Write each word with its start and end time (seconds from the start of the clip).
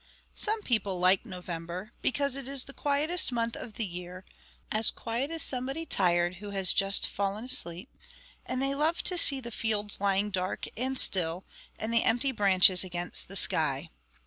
Some 0.33 0.63
people 0.63 0.97
like 0.97 1.27
November, 1.27 1.91
because 2.01 2.35
it 2.35 2.47
is 2.47 2.63
the 2.63 2.73
quietest 2.73 3.31
month 3.31 3.55
of 3.55 3.73
the 3.73 3.85
year 3.85 4.25
as 4.71 4.89
quiet 4.89 5.29
as 5.29 5.43
somebody 5.43 5.85
tired, 5.85 6.37
who 6.37 6.49
has 6.49 6.73
just 6.73 7.05
fallen 7.07 7.45
asleep 7.45 7.95
and 8.43 8.59
they 8.63 8.73
love 8.73 9.03
to 9.03 9.15
see 9.15 9.39
the 9.39 9.51
fields 9.51 9.99
lying 10.01 10.31
dark 10.31 10.65
and 10.75 10.97
still, 10.97 11.45
and 11.77 11.93
the 11.93 12.01
empty 12.03 12.31
branches 12.31 12.83
against 12.83 13.27
the 13.27 13.35
sky. 13.35 13.91